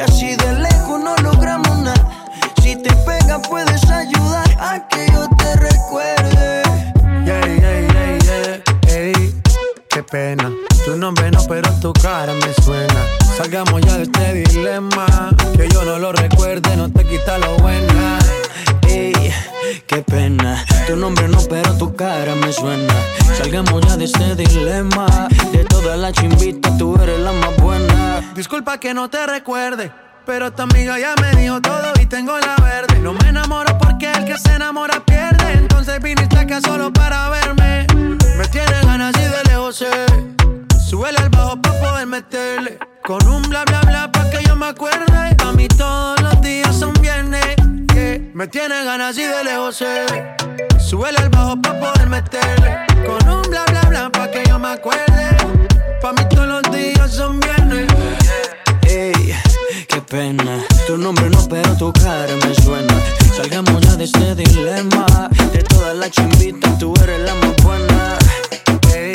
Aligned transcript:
Que 0.00 0.12
así 0.12 0.36
de 0.36 0.52
lejos 0.54 0.98
no 0.98 1.14
logramos 1.16 1.78
nada. 1.78 2.10
Si 2.62 2.74
te 2.76 2.90
pegas 3.04 3.46
puedes 3.46 3.84
ayudar 3.90 4.48
a 4.58 4.88
que 4.88 5.06
yo 5.12 5.28
te 5.36 5.56
recuerde. 5.56 6.62
Yeah, 7.26 7.46
yeah, 7.46 7.80
yeah, 7.92 8.18
yeah. 8.24 8.94
Ey, 8.94 9.34
qué 9.90 10.02
pena. 10.02 10.50
Tu 10.86 10.96
nombre 10.96 11.30
no, 11.30 11.44
pero 11.46 11.70
tu 11.80 11.92
cara 11.92 12.32
me 12.32 12.64
suena. 12.64 13.00
Salgamos 13.36 13.80
ya 13.82 13.98
de 13.98 14.04
este 14.04 14.32
dilema. 14.34 15.06
Que 15.56 15.68
yo 15.68 15.84
no 15.84 15.98
lo 15.98 16.12
recuerde, 16.12 16.76
no 16.76 16.90
te 16.90 17.04
quita 17.04 17.36
lo 17.38 17.56
buena. 17.58 18.18
Ey, 18.88 19.12
qué 19.86 19.98
pena. 19.98 20.64
Tu 20.86 20.96
nombre 20.96 21.28
no, 21.28 21.38
pero 21.48 21.76
tu 21.76 21.94
cara 21.94 22.34
me 22.36 22.52
suena. 22.52 22.94
Salgamos 23.36 23.86
ya 23.86 23.98
de 23.98 24.04
este 24.04 24.34
dilema. 24.34 25.28
De 25.52 25.64
todas 25.64 25.98
las 25.98 26.12
chimbitas, 26.14 26.59
Disculpa 28.60 28.78
que 28.78 28.92
no 28.92 29.08
te 29.08 29.26
recuerde. 29.26 29.90
Pero 30.26 30.52
tu 30.52 30.60
amiga 30.60 30.98
ya 30.98 31.14
me 31.18 31.34
dijo 31.40 31.62
todo 31.62 31.94
y 31.98 32.04
tengo 32.04 32.38
la 32.38 32.56
verde. 32.56 32.98
No 32.98 33.14
me 33.14 33.30
enamoro 33.30 33.78
porque 33.78 34.12
el 34.12 34.26
que 34.26 34.36
se 34.36 34.54
enamora 34.54 35.02
pierde. 35.02 35.52
Entonces 35.54 35.98
viniste 36.02 36.36
acá 36.36 36.60
solo 36.60 36.92
para 36.92 37.30
verme. 37.30 37.86
Me 38.36 38.44
tiene 38.48 38.82
ganas 38.84 39.16
y 39.16 39.22
de 39.22 39.44
lejos 39.44 39.76
sé. 39.76 39.90
Súbele 40.78 41.16
al 41.20 41.30
bajo 41.30 41.56
pa' 41.62 41.72
poder 41.72 42.06
meterle. 42.06 42.78
Con 43.02 43.26
un 43.28 43.40
bla 43.48 43.64
bla 43.64 43.80
bla 43.80 44.12
pa' 44.12 44.28
que 44.28 44.44
yo 44.44 44.54
me 44.56 44.66
acuerde. 44.66 45.36
A 45.42 45.52
mí 45.52 45.66
todos 45.66 46.20
los 46.20 46.38
días 46.42 46.76
son 46.76 46.92
viernes. 47.00 47.56
Me 48.34 48.46
tiene 48.46 48.84
ganas 48.84 49.16
y 49.16 49.22
de 49.22 49.42
lejos 49.42 49.76
sé. 49.76 50.04
Súbele 50.78 51.16
al 51.16 51.30
bajo 51.30 51.56
pa' 51.62 51.80
poder 51.80 52.10
meterle. 52.10 52.76
Con 53.06 53.26
un 53.26 53.42
bla 53.44 53.64
bla 53.70 53.80
bla 53.88 54.10
pa' 54.10 54.30
que 54.30 54.44
yo 54.46 54.58
me 54.58 54.68
acuerde. 54.68 55.30
Pa' 56.02 56.12
mí 56.12 56.28
todos 56.28 56.46
los 56.46 56.62
días 56.70 57.10
son 57.10 57.40
viernes. 57.40 57.99
Ey, 58.92 59.36
qué 59.86 60.00
pena. 60.02 60.64
Tu 60.88 60.98
nombre 60.98 61.30
no, 61.30 61.46
pero 61.48 61.76
tu 61.76 61.92
cara 61.92 62.34
me 62.44 62.52
suena. 62.56 62.92
Salgamos 63.36 63.80
ya 63.82 63.94
de 63.94 64.02
este 64.02 64.34
dilema. 64.34 65.06
De 65.52 65.62
todas 65.62 65.96
las 65.96 66.10
chimbitas, 66.10 66.76
tú 66.76 66.92
eres 67.00 67.20
la 67.20 67.36
más 67.36 67.54
buena. 67.62 68.18
Ey, 68.92 69.12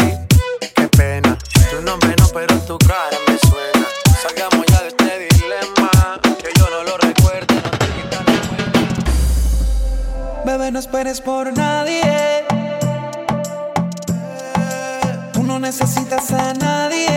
qué 0.75 0.87
pena. 0.87 1.37
Tu 1.69 1.81
nombre 1.81 2.15
no, 2.17 2.25
pero 2.29 2.57
tu 2.59 2.77
cara 2.77 3.17
me 3.27 3.37
suena. 3.49 3.85
Salgamos 4.23 4.65
ya 4.65 4.81
de 4.81 4.87
este 4.87 5.27
dilema. 5.35 6.21
Que 6.41 6.57
yo 6.57 6.69
no 6.69 6.83
lo 6.85 6.95
recuerde, 6.95 7.55
no 7.55 7.71
Bebé, 10.45 10.71
no 10.71 10.79
esperes 10.79 11.19
por 11.19 11.51
nadie. 11.51 12.45
Tú 15.33 15.43
no 15.43 15.59
necesitas 15.59 16.31
a 16.31 16.53
nadie. 16.53 17.14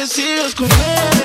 que 0.00 0.06
sigas 0.06 0.54
con. 0.54 1.19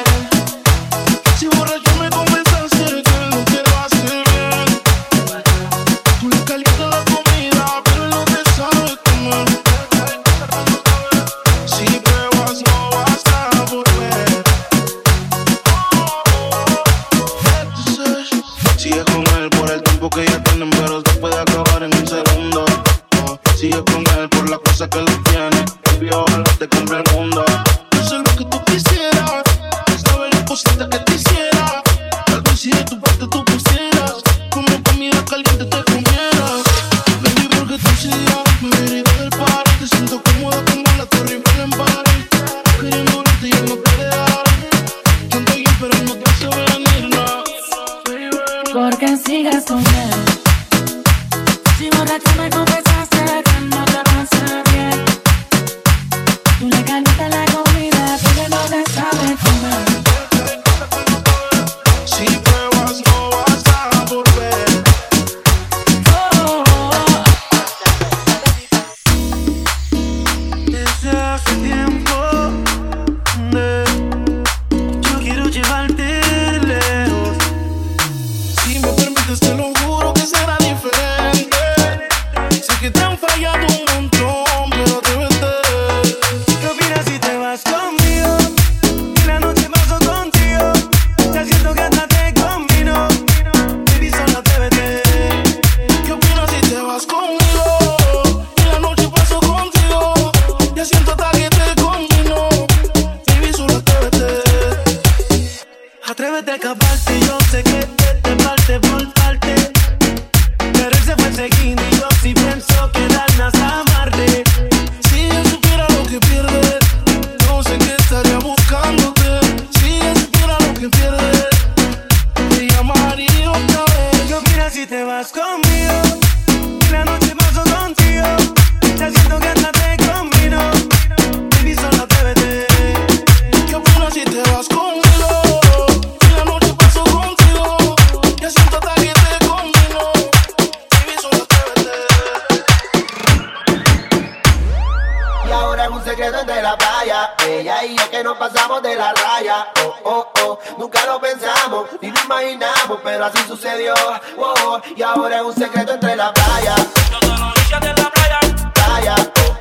Secreto 155.65 155.93
entre 155.93 156.15
la 156.15 156.31
playa. 156.31 156.75
Yo 157.11 157.19
te 157.19 157.27
lo 157.27 157.53
dije 157.55 157.79
de 157.81 158.01
la 158.01 158.09
playa. 158.11 158.39
Playa. 158.73 159.15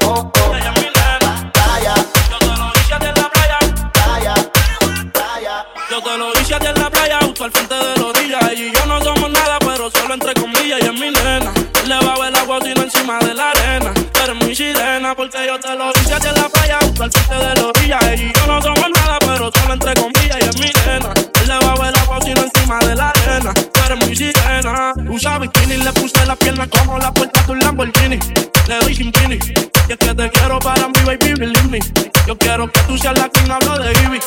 Oh, 0.05 0.07
oh, 0.07 0.33
oh. 0.35 0.55
Ella 0.55 0.73
es 0.75 0.83
mi 0.83 0.89
nena. 0.97 1.51
Playa. 1.53 1.95
Yo 2.31 2.39
te 2.39 2.47
lo 2.47 2.73
dije 2.75 2.99
de 3.01 3.21
la 3.21 3.29
playa. 3.31 3.59
Playa. 3.93 4.35
Playa. 5.13 5.67
Yo 5.91 6.03
te 6.03 6.19
lo 6.19 6.33
dije 6.33 6.59
de 6.59 6.73
la 6.75 6.91
playa, 6.91 7.19
justo 7.23 7.45
al 7.45 7.53
frente 7.53 7.75
de 7.75 7.97
la 7.97 8.07
orilla. 8.07 8.39
Ella 8.51 8.65
y 8.65 8.73
yo 8.73 8.87
no 8.87 9.01
somos 9.03 9.31
nada, 9.31 9.59
pero 9.61 9.91
solo 9.91 10.15
entre 10.15 10.35
comillas. 10.35 10.81
Ella 10.81 10.93
es 10.93 11.01
mi 11.01 11.11
nena. 11.11 11.53
Le 11.87 12.07
bajo 12.07 12.25
el 12.25 12.35
agua 12.37 12.59
sino 12.63 12.83
encima 12.83 13.19
de 13.21 13.35
la 13.35 13.51
arena. 13.51 13.93
Pero 14.13 14.33
eres 14.33 14.47
mi 14.47 14.55
sirena, 14.55 15.15
porque 15.15 15.47
yo 15.47 15.59
te 15.59 15.75
lo 15.75 15.93
dije 15.93 16.19
de 16.19 16.33
la 16.33 16.49
playa, 16.49 16.79
justo 16.83 17.03
al 17.03 17.13
frente 17.13 17.35
de 17.35 17.55
la 17.55 17.67
orilla. 17.67 17.99
Ella 18.03 18.25
y 18.25 18.33
yo 18.33 18.47
no 18.47 18.61
somos 18.61 18.91
nada, 18.91 19.19
pero 19.21 19.51
solo 19.55 19.73
entre 19.73 19.95
comillas. 19.95 20.37
Ella 20.37 20.51
es 20.51 20.61
mi 20.61 20.71
nena. 20.87 21.15
Le 21.47 21.59
bajo 21.67 21.85
el 21.85 21.97
agua 21.97 22.19
sino 22.23 22.43
encima 22.43 22.79
de 22.81 22.95
la 22.95 23.09
arena. 23.09 23.55
Tú 23.55 23.81
eres 23.87 24.09
mi 24.09 24.17
sirena. 24.17 24.94
Usa 25.15 25.39
bikini, 25.39 25.77
le 25.77 25.93
puse 25.93 26.27
la 26.27 26.35
pierna 26.35 26.67
como 26.67 26.99
la 26.99 27.15
puerta 27.15 27.41
de 27.45 27.53
un 27.53 27.61
Lamborghini. 27.61 28.19
Le 28.67 28.79
doy 28.81 28.97
sin 28.97 29.13
pini. 29.13 29.39
Y 29.89 29.93
es 29.93 29.97
que 29.97 30.13
te 30.13 30.31
quiero 30.31 30.59
para 30.59 30.89
mí, 30.89 30.95
baby, 31.07 31.35
believe 31.35 31.69
me. 31.69 31.79
Yo 32.27 32.37
quiero 32.37 32.69
que 32.69 32.81
tú 32.81 32.99
seas 32.99 33.17
la 33.17 33.29
quien 33.29 33.49
hablo 33.49 33.79
de 33.79 33.93
Ivy. 33.93 34.19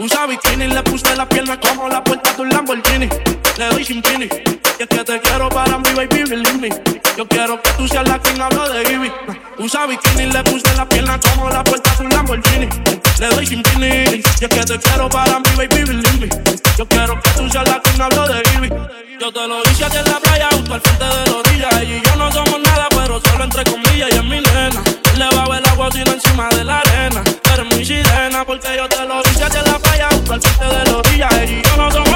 Usa 0.00 0.26
bikini, 0.26 0.66
le 0.66 0.82
puse 0.82 1.16
la 1.16 1.26
pierna 1.26 1.58
como 1.58 1.88
la 1.88 2.04
puerta 2.04 2.30
de 2.34 2.42
un 2.42 2.50
Lamborghini. 2.50 3.08
Le 3.56 3.68
doy 3.70 3.84
sin 3.86 4.02
pini. 4.02 4.26
Y 4.26 4.82
es 4.82 4.86
que 4.86 5.02
te 5.02 5.18
quiero 5.18 5.48
para 5.48 5.78
mí, 5.78 5.88
baby, 5.96 6.24
believe 6.24 6.58
me. 6.58 6.68
Yo 7.16 7.26
quiero 7.26 7.62
que 7.62 7.70
tú 7.78 7.88
seas 7.88 8.06
la 8.06 8.18
quien 8.18 8.42
hablo 8.42 8.68
de 8.68 8.82
Ivy. 8.92 9.10
Usa 9.60 9.86
bikini, 9.86 10.30
le 10.30 10.42
puse 10.44 10.76
la 10.76 10.86
pierna 10.86 11.18
como 11.20 11.48
la 11.48 11.64
puerta 11.64 11.90
de 11.96 12.04
un 12.04 12.10
Lamborghini. 12.10 12.68
Le 13.18 13.28
doy 13.28 13.46
sin 13.46 13.62
pini. 13.62 13.86
Y 13.86 14.44
es 14.44 14.48
que 14.48 14.62
te 14.62 14.78
quiero 14.78 15.08
para 15.08 15.38
mí, 15.38 15.48
baby, 15.56 15.84
believe 15.84 16.18
me. 16.20 16.28
Yo 16.76 16.86
quiero 16.86 17.18
que 17.18 17.30
tú 17.30 17.48
seas 17.48 17.66
la 17.66 17.80
quien 17.80 18.02
hablo 18.02 18.26
de 18.26 18.42
Ivy. 18.56 18.68
Yo 19.20 19.32
te 19.32 19.48
lo 19.48 19.62
dije 19.62 19.84
en 19.84 20.04
la 20.04 20.23
al 20.74 20.80
frente 20.80 21.04
de 21.04 21.30
la 21.30 21.36
orilla. 21.36 21.68
Ella 21.80 21.96
y 21.96 22.02
yo 22.02 22.16
no 22.16 22.30
somos 22.32 22.60
nada, 22.60 22.88
pero 22.90 23.20
solo 23.20 23.44
entre 23.44 23.64
comillas. 23.64 24.08
Y 24.12 24.16
es 24.16 24.24
mi 24.24 24.40
nena. 24.40 24.82
Le 25.16 25.36
bajo 25.36 25.54
el 25.54 25.66
agua 25.66 25.88
sino 25.92 26.12
encima 26.12 26.48
de 26.48 26.64
la 26.64 26.78
arena. 26.80 27.22
Pero 27.42 27.64
mi 27.66 27.84
sirena, 27.84 28.44
porque 28.44 28.76
yo 28.76 28.88
te 28.88 29.04
lo 29.06 29.22
dije 29.22 29.44
en 29.44 29.72
la 29.72 29.78
playa, 29.78 30.08
justo 30.10 30.32
al 30.32 30.42
frente 30.42 30.76
de 30.76 30.84
la 30.84 30.96
orilla. 30.96 31.28
Ella 31.40 31.44
y 31.44 31.62
yo 31.62 31.76
no 31.76 31.90
somos 31.90 32.13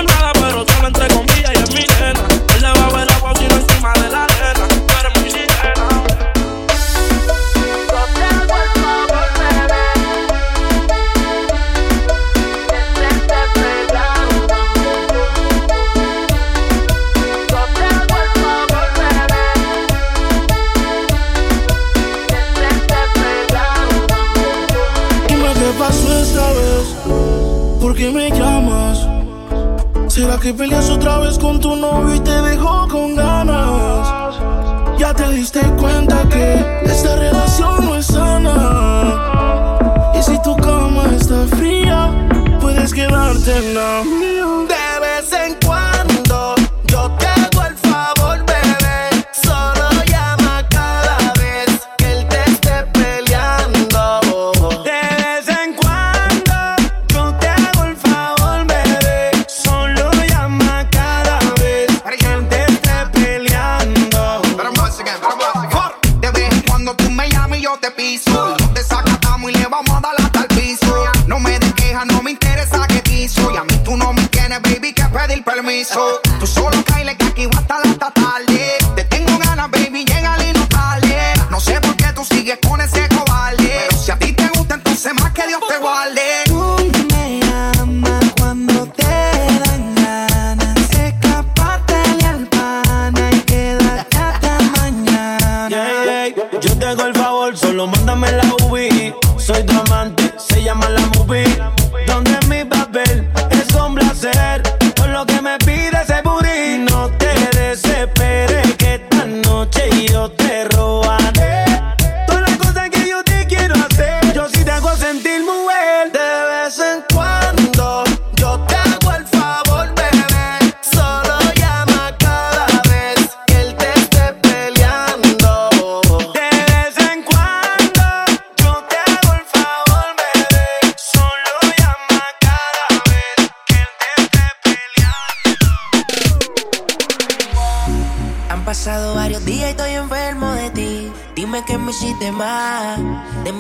que 30.49 30.55
peleas 30.55 30.89
otra 30.89 31.19
vez 31.19 31.39
con 31.39 31.61
tu 31.61 31.77
novio 31.77 32.08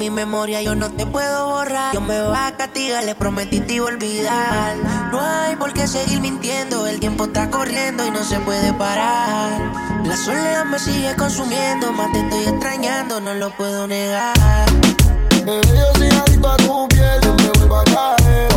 mi 0.08 0.14
memoria 0.14 0.62
yo 0.62 0.74
no 0.74 0.90
te 0.90 1.04
puedo 1.04 1.48
borrar. 1.48 1.92
Yo 1.92 2.00
me 2.00 2.22
voy 2.22 2.34
a 2.34 2.56
castigar, 2.56 3.04
le 3.04 3.14
prometí 3.14 3.60
te 3.60 3.74
iba 3.74 3.86
a 3.86 3.92
olvidar. 3.92 4.76
No 5.12 5.20
hay 5.20 5.56
por 5.56 5.72
qué 5.74 5.86
seguir 5.86 6.20
mintiendo. 6.20 6.86
El 6.86 6.98
tiempo 6.98 7.24
está 7.24 7.50
corriendo 7.50 8.06
y 8.06 8.10
no 8.10 8.24
se 8.24 8.38
puede 8.40 8.72
parar. 8.72 9.60
La 10.04 10.16
soledad 10.16 10.64
me 10.64 10.78
sigue 10.78 11.14
consumiendo. 11.16 11.92
Más 11.92 12.10
te 12.12 12.20
estoy 12.20 12.44
extrañando, 12.44 13.20
no 13.20 13.34
lo 13.34 13.50
puedo 13.50 13.86
negar. 13.86 14.34
Bebé, 15.44 15.60
yo 15.66 15.98
soy 15.98 16.08
adicto 16.08 16.48
a 16.48 16.56
tu 16.56 16.88
piel, 16.88 17.20
yo 17.22 17.34
me 17.34 17.50
vuelvo 17.58 17.76
a 17.76 17.84
caer, 17.84 18.48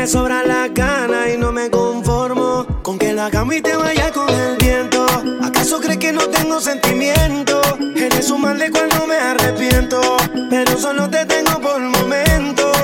Me 0.00 0.06
sobra 0.06 0.42
la 0.42 0.66
gana 0.68 1.28
y 1.28 1.36
no 1.36 1.52
me 1.52 1.68
conformo 1.68 2.66
con 2.82 2.98
que 2.98 3.12
la 3.12 3.30
cama 3.30 3.56
y 3.56 3.60
te 3.60 3.76
vaya 3.76 4.10
con 4.10 4.30
el 4.30 4.56
viento. 4.56 5.06
¿Acaso 5.42 5.78
crees 5.78 5.98
que 5.98 6.10
no 6.10 6.26
tengo 6.30 6.58
sentimiento? 6.58 7.60
Eres 7.94 8.30
un 8.30 8.40
mal 8.40 8.58
de 8.58 8.70
cual 8.70 8.88
no 8.98 9.06
me 9.06 9.16
arrepiento, 9.16 10.00
pero 10.48 10.78
solo 10.78 11.10
te 11.10 11.26
tengo 11.26 11.60
por 11.60 11.78
momentos. 11.78 12.74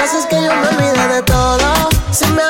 Haces 0.00 0.24
que 0.26 0.36
yo 0.36 0.54
me 0.54 0.68
olvide 0.68 1.14
de 1.16 1.22
todo. 1.22 1.88
Si 2.12 2.26
me 2.26 2.45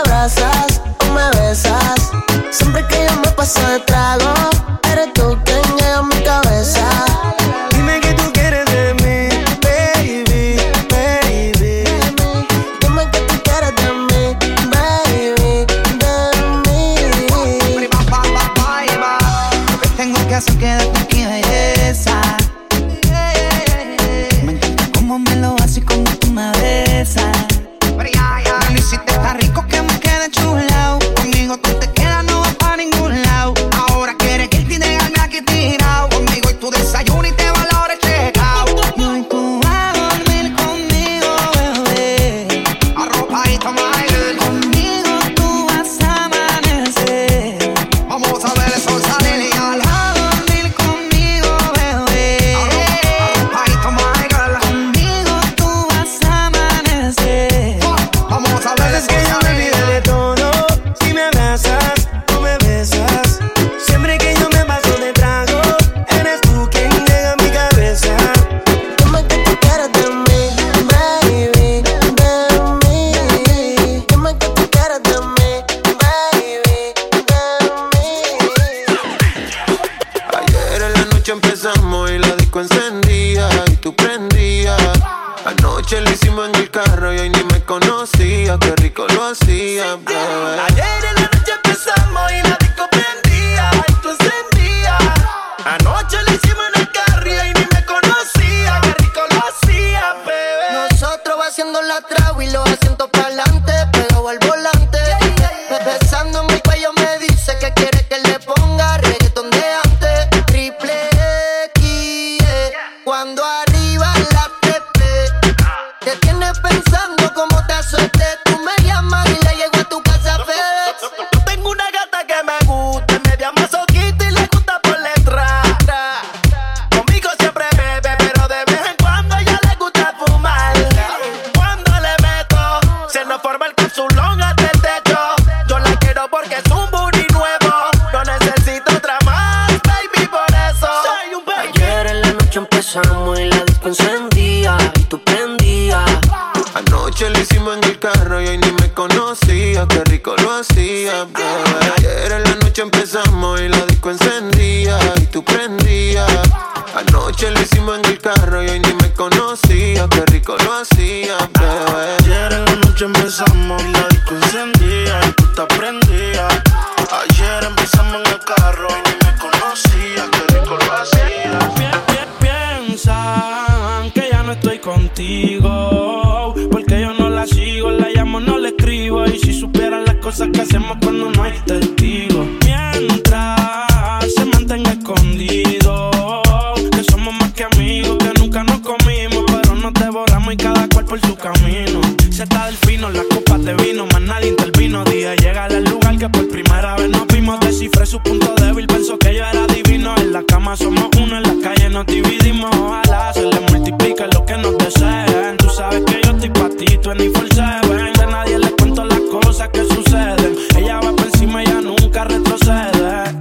ven. 207.62 208.12
Nadie 208.30 208.58
le 208.58 208.70
cuento 208.72 209.04
las 209.04 209.20
cosas 209.20 209.68
que 209.70 209.84
suceden. 209.84 210.56
Ella 210.76 211.00
va 211.00 211.12
por 211.12 211.26
encima, 211.26 211.62
ella 211.62 211.80
nunca 211.80 212.24
retrocede. 212.24 213.32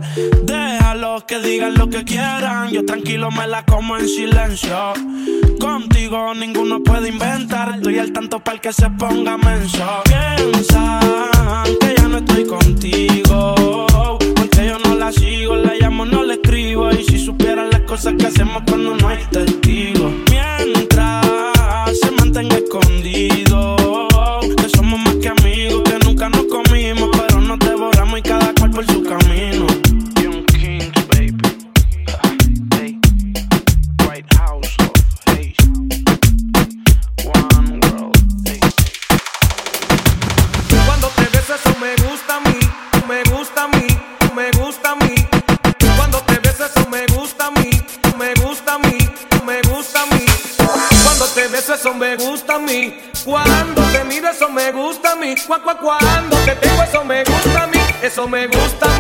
Déjalos 0.44 1.24
que 1.26 1.40
digan 1.40 1.76
lo 1.76 1.90
que 1.90 2.04
quieran. 2.04 2.72
Yo 2.72 2.86
tranquilo 2.86 3.30
me 3.32 3.48
la 3.48 3.64
como 3.66 3.98
en 3.98 4.08
silencio. 4.08 4.94
Contigo 5.60 6.34
ninguno 6.34 6.82
puede 6.82 7.10
inventar. 7.10 7.76
Estoy 7.76 8.00
al 8.00 8.14
tanto 8.14 8.40
para 8.40 8.60
que 8.60 8.72
se 8.72 8.90
ponga 8.92 9.38
menso. 9.38 9.86
Piensa 10.06 11.00
que 11.82 11.96
ya 11.98 12.08
no 12.08 12.18
estoy 12.18 12.46
contigo. 12.46 13.86
Porque 14.36 14.68
yo 14.68 14.80
no 14.80 14.96
la 14.96 15.12
sigo, 15.12 15.56
la 15.56 15.74
llamo, 15.80 16.06
no 16.06 16.24
le 16.24 16.36
escribo. 16.36 16.90
Y 16.92 17.04
si 17.04 17.20
supieran 17.20 17.70
las 17.70 17.82
cosas 17.82 18.14
que 18.18 18.28
hacemos 18.28 18.64
cuando 18.68 18.96
no 18.96 19.08
hay 19.10 19.24
testigo. 19.30 20.12
Mientras 20.30 21.26
se 22.00 22.12
mantenga 22.12 22.56
escondido 22.56 23.45
me 58.28 58.48
gusta 58.48 58.95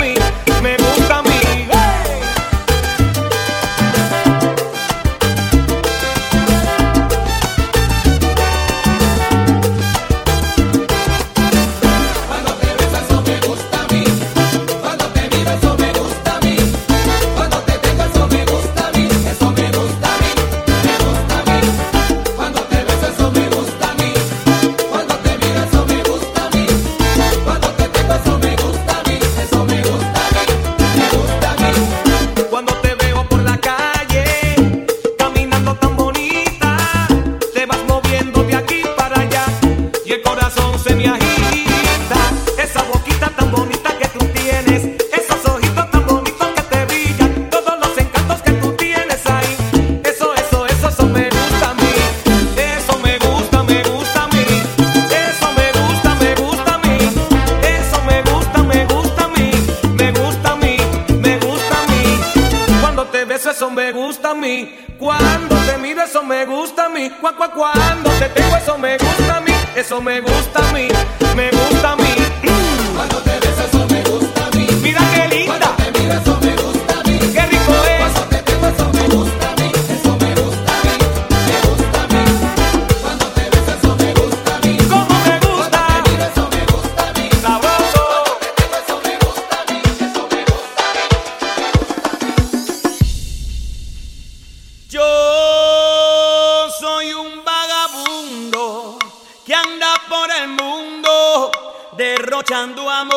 derrochando 102.35 102.89
amor. 102.89 103.15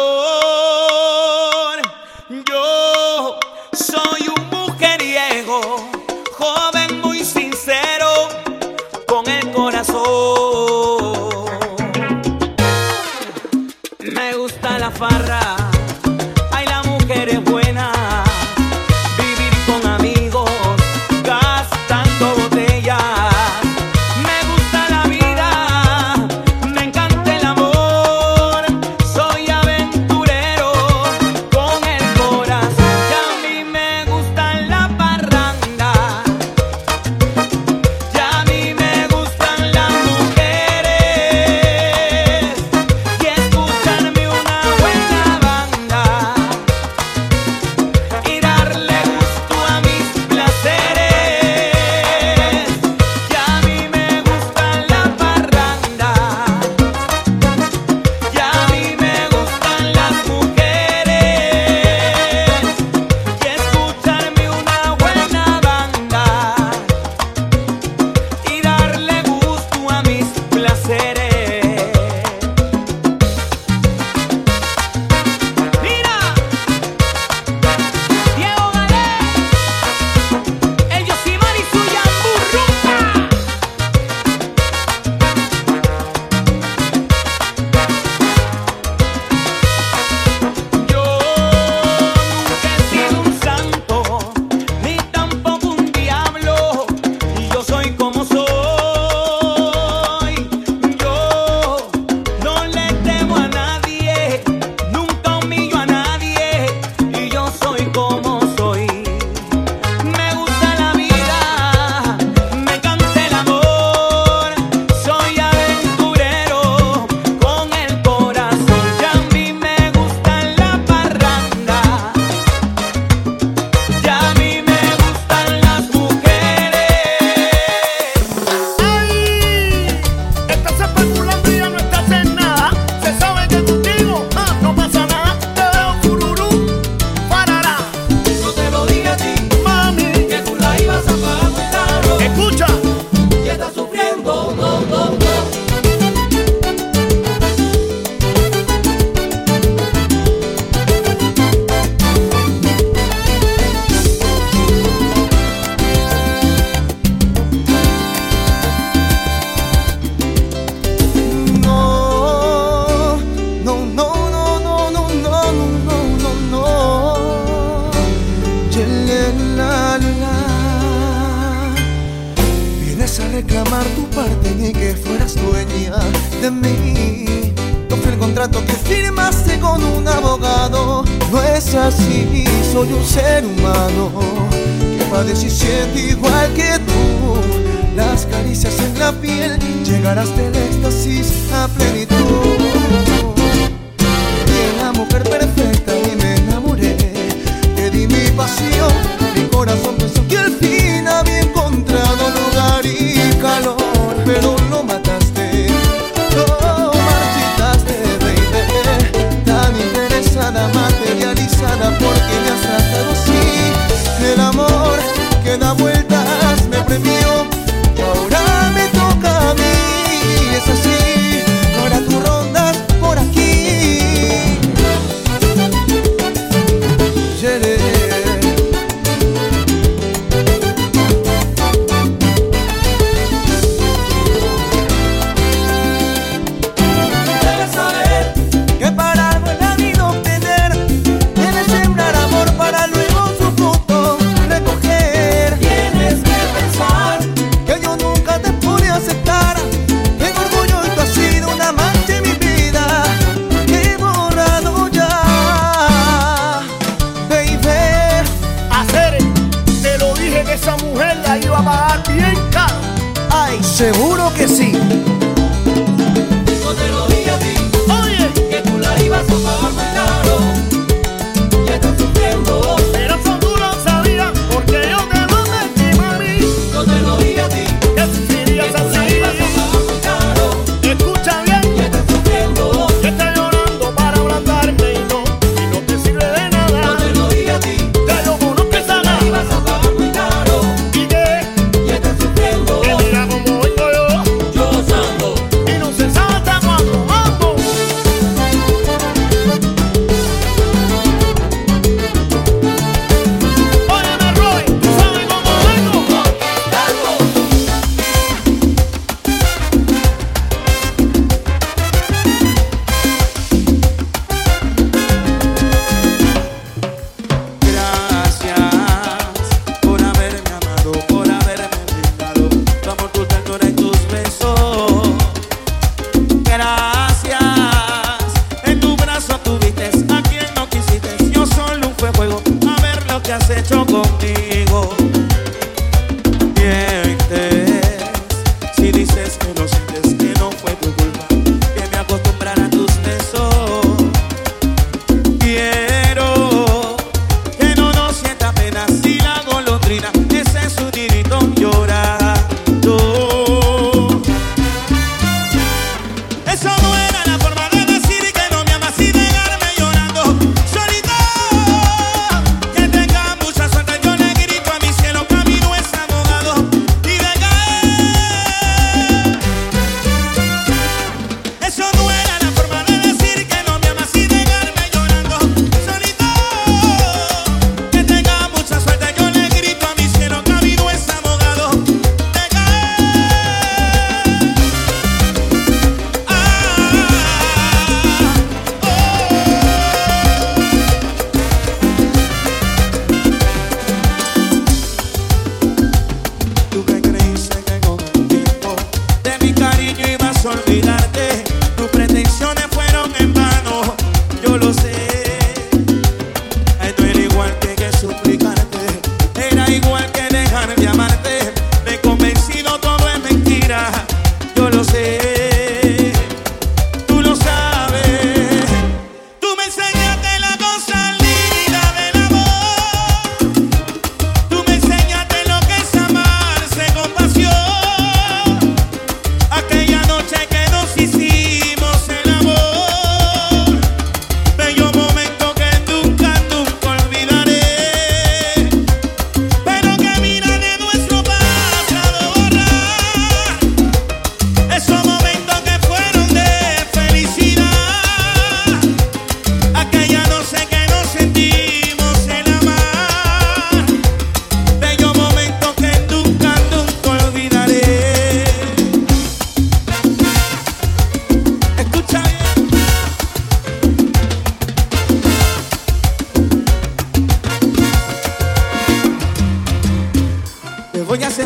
Yo 2.46 3.40
soy 3.72 4.27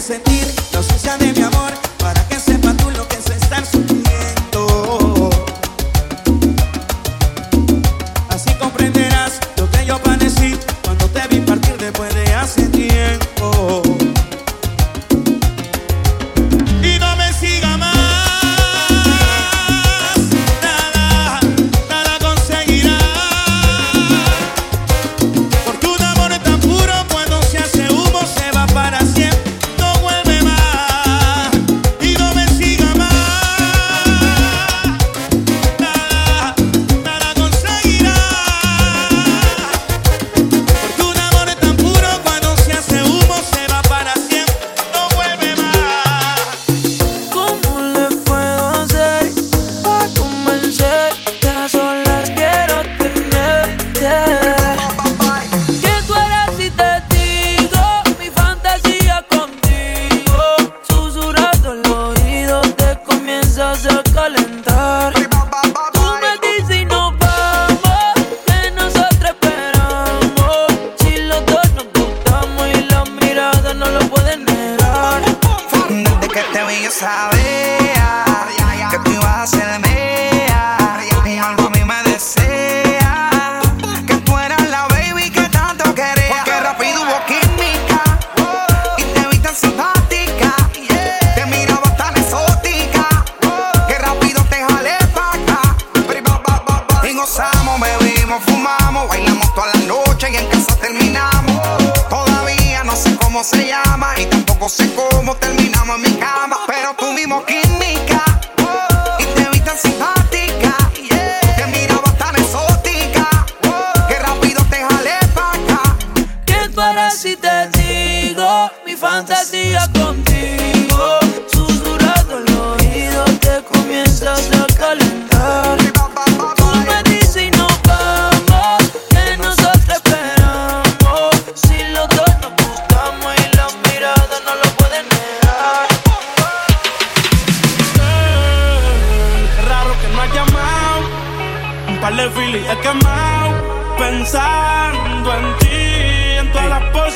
sentir. 0.03 0.53
La 0.73 0.79
ausencia 0.79 1.17
de 1.17 1.33
mi 1.33 1.43
amor 1.43 1.62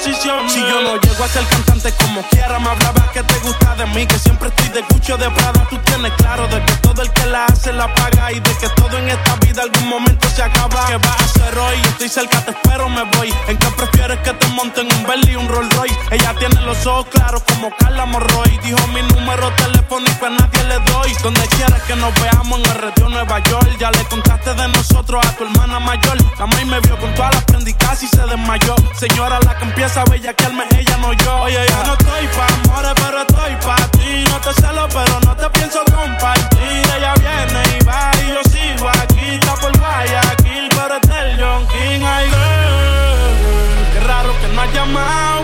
Si 0.03 0.13
yo 0.61 0.83
no 0.83 1.01
llego 1.01 1.25
a 1.25 1.29
ser 1.29 1.45
cantante 1.47 1.93
como 1.99 2.23
quiera, 2.29 2.59
me 2.59 2.69
hablabas 2.69 3.11
que 3.13 3.23
te 3.23 3.39
gusta 3.41 3.75
de 3.75 3.87
mí. 3.87 4.07
Que 4.07 4.19
siempre 4.19 4.49
estoy 4.49 4.69
de 4.69 4.83
cucho 4.85 5.17
de 5.17 5.29
Prada. 5.31 5.67
Tú 5.69 5.77
tienes 5.79 6.13
claro 6.15 6.47
de 6.49 6.63
que 6.65 6.73
todo 6.75 7.03
el 7.03 7.11
que 7.13 7.27
la 7.27 7.47
hace 7.47 7.73
la 7.73 7.93
paga. 7.95 8.33
Y 8.33 8.41
de 8.41 8.57
que 8.59 8.69
todo 8.71 8.97
en 8.99 9.09
esta 9.09 9.37
vida 9.37 9.63
algún 9.63 9.89
momento 9.89 10.29
se 10.29 10.43
acaba. 10.43 10.87
¿Qué 10.87 10.97
vas 10.97 11.21
a 11.21 11.25
hacer 11.25 11.59
hoy? 11.59 11.79
Estoy 11.89 12.09
cerca, 12.09 12.41
te 12.45 12.51
espero, 12.53 12.89
me 12.89 13.05
voy. 13.17 13.35
¿En 13.49 13.57
qué 13.57 13.67
prefieres 13.77 14.19
que 14.21 14.33
te 14.33 14.47
monten 14.49 14.87
un 14.93 15.07
Bentley 15.07 15.35
y 15.35 15.37
un 15.37 15.49
Rolls 15.49 15.75
Royce? 15.75 15.99
Ella 16.11 16.35
tiene 16.39 16.61
los 16.63 16.87
ojos 16.87 17.07
claros 17.11 17.43
como 17.43 17.71
Carla 17.77 18.07
Morroy. 18.07 18.59
Dijo 18.63 18.87
mi 18.89 19.03
número 19.03 19.51
telefónico 19.57 20.27
a 20.27 20.31
nadie 20.31 20.65
le 20.65 20.79
doy. 20.91 21.13
Donde 21.23 21.47
quieras 21.57 21.83
que 21.83 21.97
nos 21.97 22.15
veamos 22.21 22.61
en 22.61 22.67
el 22.67 22.75
retiro 22.77 23.09
Nueva 23.09 23.39
York. 23.41 23.77
Ya 23.79 23.91
le 23.91 24.05
contaste 24.05 24.55
de 24.55 24.69
nosotros 24.69 25.25
a 25.27 25.33
tu 25.37 25.45
hermana 25.45 25.81
mayor. 25.81 26.17
La 26.39 26.47
maíz 26.47 26.67
me 26.67 26.81
vio 26.81 26.97
con 26.99 27.13
todas 27.15 27.35
las 27.35 27.45
prendas 27.45 27.57
y 28.03 28.09
se 28.09 28.23
desmayó. 28.27 28.75
Señora, 28.99 29.39
la 29.41 29.57
que 29.57 29.65
empieza 29.87 30.01
a 30.01 30.05
bellaquearme, 30.11 30.65
ella 30.79 30.97
no 30.99 31.13
yo. 31.13 31.43
Oye, 31.43 31.65
yo 31.69 31.85
no 31.85 31.93
estoy 31.93 32.27
pa' 32.37 32.47
amores, 32.55 32.93
pero 32.97 33.21
estoy 33.21 33.57
pa' 33.65 33.89
ti. 33.93 34.25
No 34.31 34.41
te 34.41 34.61
celo, 34.61 34.89
pero 34.89 35.21
no 35.25 35.37
te 35.37 35.51
pienso 35.51 35.85
compartir. 35.85 36.83
Ella 36.97 37.15
viene 37.15 37.63
y 37.79 37.85
va 37.85 38.11
y 38.23 38.29
yo 38.29 38.43
sigo 38.51 38.89
aquí. 38.89 39.35
Está 39.35 39.55
por 39.55 39.79
Guayaquil, 39.79 40.69
pero 40.71 40.97
es 40.97 41.09
del 41.09 41.41
John 41.41 41.67
King. 41.69 42.03
Ay, 42.05 42.27
girl, 42.27 43.93
qué 43.93 44.01
raro 44.07 44.33
que 44.41 44.49
no 44.49 44.61
has 44.63 44.73
llamado. 44.73 45.43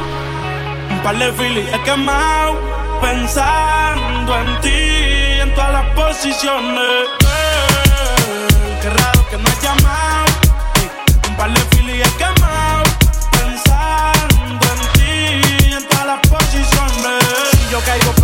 Un 0.91 1.03
par 1.03 1.19
de 1.19 1.33
filis 1.33 1.69
he 1.73 1.83
quemado. 1.83 2.59
Pensando 3.01 4.39
en 4.39 4.61
ti, 4.61 5.41
en 5.41 5.55
todas 5.55 5.73
las 5.73 5.87
posiciones. 5.95 7.22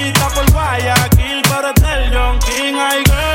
Está 0.00 0.28
por 0.28 0.50
Guayaquil, 0.52 1.42
pero 1.42 1.68
es 1.74 1.82
del 1.82 2.14
John 2.14 2.38
King. 2.38 2.74
Ay, 2.74 3.02
girl, 3.04 3.27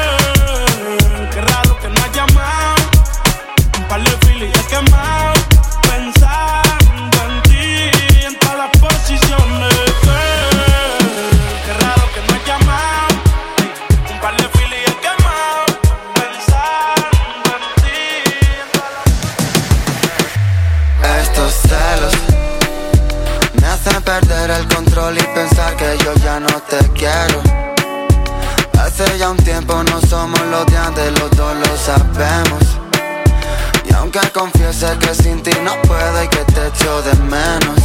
echo 36.84 37.01
de 37.01 37.15
menos, 37.23 37.79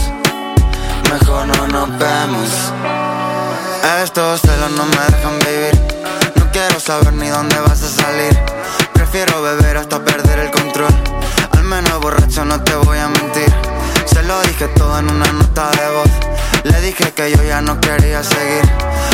mejor 1.13 1.47
no 1.47 1.69
nos 1.69 1.99
vemos. 1.99 2.73
Estos 4.03 4.41
celos 4.41 4.71
no 4.73 4.85
me 4.87 4.97
dejan 4.97 5.39
vivir. 5.39 5.81
No 6.37 6.51
quiero 6.51 6.81
saber 6.81 7.13
ni 7.13 7.29
dónde 7.29 7.59
vas 7.61 7.83
a 7.83 7.89
salir. 7.89 8.37
Prefiero 8.93 9.41
beber 9.43 9.77
hasta 9.77 10.05
perder 10.05 10.41
el 10.41 10.51
control. 10.51 10.93
Al 11.53 11.63
menos 11.63 12.01
borracho 12.01 12.45
no 12.45 12.61
te 12.63 12.75
voy 12.75 12.99
a 12.99 13.09
mentir. 13.09 13.53
Se 14.07 14.23
lo 14.25 14.41
dije 14.43 14.67
todo 14.69 14.99
en 14.99 15.11
una 15.11 15.33
nota 15.33 15.71
de 15.71 15.89
voz. 15.91 16.11
Le 16.65 16.81
dije 16.81 17.13
que 17.13 17.31
yo 17.31 17.43
ya 17.45 17.61
no 17.61 17.81
quería 17.81 18.25
seguir. 18.25 18.65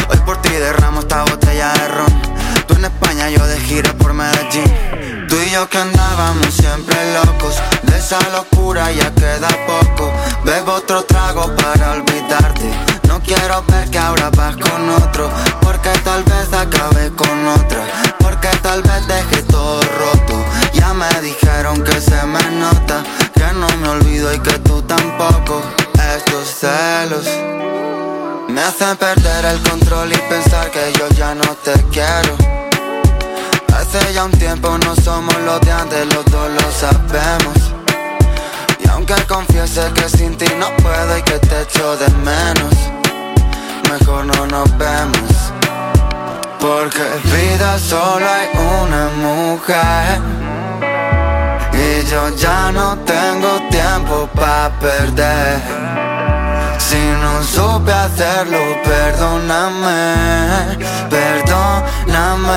Hoy 0.09 0.18
por 0.24 0.41
ti 0.41 0.51
derramo 0.51 1.01
esta 1.01 1.24
botella 1.24 1.72
de 1.74 1.89
ron. 1.89 2.22
Tú 2.66 2.74
en 2.74 2.87
España, 2.87 3.28
yo 3.28 3.47
de 3.47 3.61
gira 3.61 3.93
por 3.95 4.14
Medellín. 4.14 5.26
Tú 5.28 5.37
y 5.47 5.51
yo 5.51 5.68
que 5.68 5.78
andábamos 5.78 6.55
siempre 6.55 6.97
locos. 7.14 7.61
Esa 8.05 8.21
locura 8.29 8.93
ya 8.93 9.11
queda 9.15 9.49
poco. 9.67 10.13
Bebo 10.45 10.75
otro 10.75 11.05
trago 11.05 11.51
para 11.57 11.93
olvidarte. 11.93 12.71
No 13.09 13.19
quiero 13.21 13.65
ver 13.69 13.89
que 13.89 13.99
ahora 13.99 14.29
vas 14.37 14.55
con 14.59 14.91
otro. 14.91 15.31
Porque 15.63 15.89
tal 16.05 16.23
vez 16.25 16.53
acabe 16.53 17.11
con 17.17 17.49
otra. 17.49 17.83
Porque 18.19 18.49
tal 18.61 18.83
vez 18.83 19.07
deje 19.07 19.43
todo 19.45 19.81
roto. 19.81 20.35
Ya 20.75 20.93
me 20.93 21.09
dijeron 21.23 21.83
que 21.83 21.99
se 21.99 22.23
me 22.27 22.45
nota. 22.51 23.03
Que 23.33 23.51
no 23.55 23.69
me 23.79 23.89
olvido 23.89 24.35
y 24.35 24.39
que 24.39 24.59
tú 24.59 24.83
tampoco. 24.83 25.63
Estos 26.15 26.47
celos 26.61 27.27
me 28.51 28.61
hacen 28.61 28.99
perder 28.99 29.47
el 29.47 29.63
control 29.63 30.13
y 30.13 30.19
pensar 30.29 30.71
que 30.71 30.93
yo 30.99 31.09
ya 31.17 31.35
no 31.35 31.57
te 31.65 31.73
quiero. 31.85 32.37
Hace 33.75 34.13
ya 34.13 34.25
un 34.25 34.33
tiempo 34.33 34.77
no 34.77 34.95
somos 34.95 35.35
los 35.41 35.59
de 35.63 35.73
antes, 35.73 36.15
los 36.15 36.25
dos 36.27 36.51
lo 36.51 36.71
sabemos. 36.71 37.74
Aunque 39.07 39.27
confiese 39.27 39.83
que 39.93 40.09
sin 40.09 40.35
ti 40.35 40.47
no 40.59 40.75
puedo 40.77 41.19
y 41.19 41.23
que 41.25 41.39
te 41.39 41.61
echo 41.61 41.95
de 41.99 42.09
menos, 42.25 42.75
mejor 43.91 44.25
no 44.25 44.47
nos 44.47 44.79
vemos. 44.79 45.53
Porque 46.59 47.03
vida 47.25 47.79
solo 47.79 48.25
hay 48.27 48.49
una 48.81 49.11
mujer. 49.27 50.21
Y 51.75 52.07
yo 52.07 52.31
ya 52.35 52.73
no 52.73 52.97
tengo 53.01 53.61
tiempo 53.69 54.27
para 54.35 54.71
perder. 54.81 55.61
Si 56.79 56.97
no 56.97 57.43
supe 57.43 57.93
hacerlo, 57.93 58.57
perdóname, 58.85 60.79
perdóname, 61.11 62.57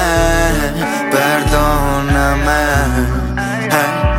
perdóname. 1.12 2.62
Hey, 3.70 4.17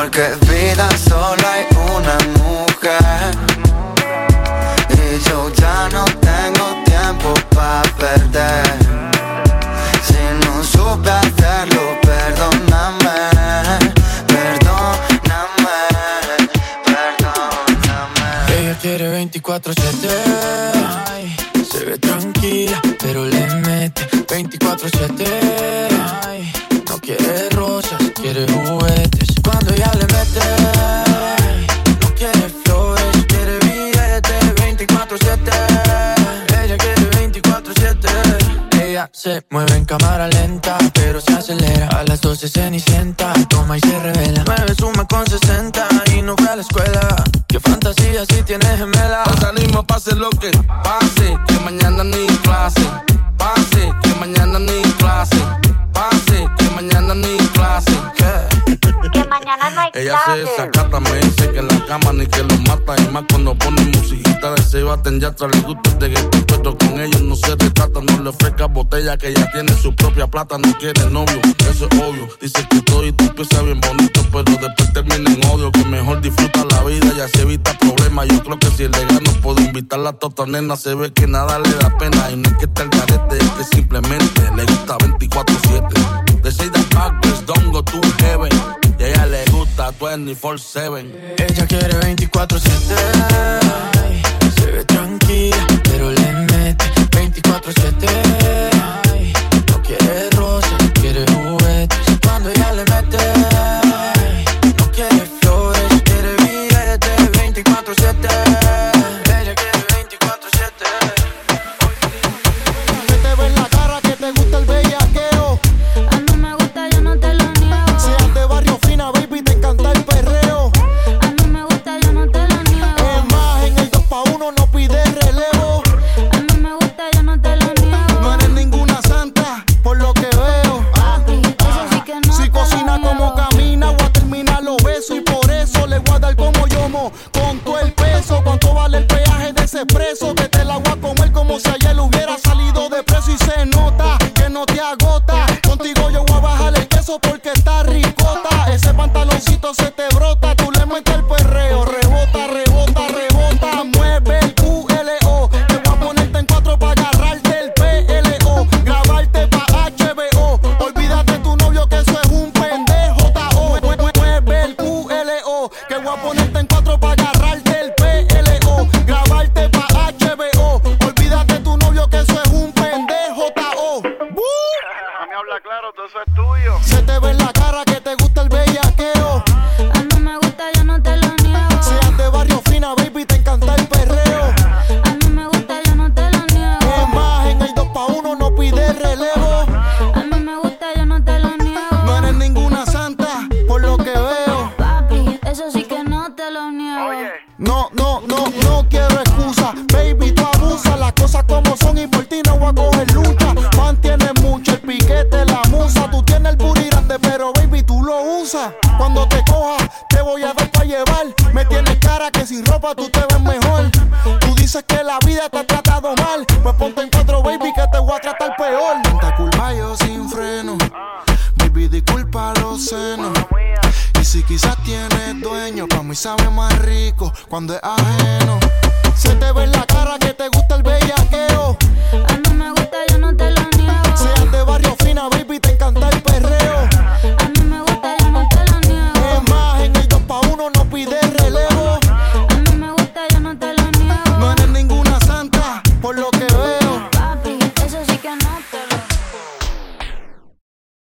Porque 0.00 0.28
vida 0.48 0.88
solo 0.96 1.42
hay 1.52 1.66
una 1.92 2.16
mujer. 2.38 3.34
Y 4.90 5.28
yo 5.28 5.50
ya 5.54 5.88
no 5.88 6.04
tengo 6.04 6.66
tiempo 6.84 7.34
para 7.52 7.82
perder. 7.98 8.64
Si 10.06 10.22
no 10.44 10.62
supe 10.62 11.10
hacerlo, 11.10 11.98
perdóname, 12.02 13.18
perdóname, 14.28 15.78
perdóname. 16.84 18.28
Ella 18.56 18.78
quiere 18.80 19.06
24-7 19.20 20.08
ay, 21.08 21.36
Se 21.68 21.84
ve 21.84 21.98
tranquila, 21.98 22.80
pero 23.00 23.24
le 23.24 23.46
mete 23.66 24.08
24-7 24.28 25.26
ay, 26.24 26.52
No 26.88 26.98
quiere 27.00 27.50
rosas, 27.50 27.98
quiere 28.14 28.46
juguetes 28.46 29.27
ella 30.34 32.14
quiere 32.16 32.48
flores, 32.64 33.24
quiere 33.26 33.58
billetes 33.60 34.54
24-7. 34.56 35.38
Ella 36.62 36.76
quiere 36.76 37.10
24-7. 37.10 38.82
Ella 38.82 39.10
se 39.12 39.42
mueve 39.50 39.76
en 39.76 39.84
cámara 39.84 40.28
lenta, 40.28 40.76
pero 40.94 41.20
se 41.20 41.32
acelera 41.32 41.88
a 41.88 42.04
las 42.04 42.20
12 42.20 42.48
cenicienta. 42.48 43.32
Toma 43.48 43.78
y 43.78 43.80
se 43.80 43.98
revela. 43.98 44.44
9 44.46 44.74
suma 44.78 45.06
con 45.06 45.26
60 45.26 45.88
y 46.14 46.22
nunca 46.22 46.52
a 46.52 46.56
la 46.56 46.62
escuela. 46.62 47.24
Que 47.48 47.58
fantasía 47.58 48.24
si 48.26 48.42
tienes 48.42 48.76
gemela. 48.78 49.24
Salimos, 49.40 49.84
pase 49.86 50.14
lo 50.14 50.30
que 50.30 50.50
pase. 50.82 51.36
Que 51.46 51.58
mañana 51.60 52.04
ni. 52.04 52.27
Ella 59.94 60.20
se 60.26 60.38
desacata, 60.40 61.00
me 61.00 61.10
dice 61.20 61.50
que 61.50 61.60
en 61.60 61.68
la 61.68 61.86
cama 61.86 62.12
ni 62.12 62.26
que 62.26 62.42
lo 62.42 62.54
mata. 62.66 62.94
Y 63.00 63.08
más 63.08 63.24
cuando 63.30 63.54
pone 63.54 63.80
musiquita 63.86 64.52
de 64.52 64.62
se 64.62 64.82
baten 64.82 65.20
ya 65.20 65.30
le 65.30 65.60
gusta 65.60 65.90
de 65.94 66.10
que 66.10 66.22
pero 66.46 66.76
con 66.76 67.00
ellos 67.00 67.22
no 67.22 67.34
se 67.34 67.56
retrata. 67.56 68.00
No 68.02 68.22
le 68.22 68.28
ofrezca 68.28 68.66
botella 68.66 69.16
que 69.16 69.28
ella 69.28 69.50
tiene 69.50 69.72
su 69.80 69.94
propia 69.94 70.26
plata. 70.26 70.58
No 70.58 70.76
quiere 70.76 71.08
novio, 71.10 71.40
eso 71.70 71.88
es 71.90 71.98
obvio. 71.98 72.28
Dice 72.42 72.66
que 72.68 72.82
todo 72.82 73.06
y 73.06 73.12
tú 73.12 73.24
empieza 73.24 73.62
bien 73.62 73.80
bonito, 73.80 74.20
pero 74.30 74.44
después 74.44 74.92
termina 74.92 75.30
en 75.30 75.46
odio. 75.46 75.72
Que 75.72 75.84
mejor 75.86 76.20
disfruta 76.20 76.66
la 76.66 76.84
vida 76.84 77.10
y 77.16 77.20
así 77.20 77.40
evita 77.40 77.72
problemas. 77.78 78.28
Yo 78.28 78.42
creo 78.42 78.58
que 78.58 78.66
si 78.72 78.86
le 78.86 79.04
gano 79.06 79.32
puedo 79.40 79.60
invitar 79.60 80.06
a 80.06 80.12
tota 80.12 80.44
nena. 80.44 80.76
Se 80.76 80.94
ve 80.94 81.10
que 81.14 81.26
nada 81.26 81.58
le 81.58 81.70
da 81.70 81.96
pena. 81.96 82.30
Y 82.30 82.36
no 82.36 82.50
es 82.50 82.56
que 82.58 82.66
esté 82.66 82.82
el 82.82 82.90
garete, 82.90 83.38
es 83.38 83.50
que 83.52 83.76
simplemente 83.76 84.42
le 84.54 84.64
gusta 84.66 84.98
24-7. 84.98 86.27
24-7. 89.98 91.36
Ella 91.38 91.66
quiere 91.66 91.94
24-7. 92.00 93.97